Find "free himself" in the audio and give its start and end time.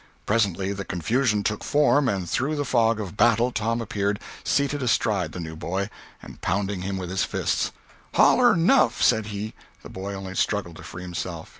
10.83-11.49